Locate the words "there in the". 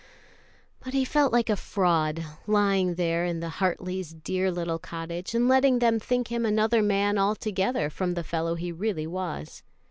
2.95-3.49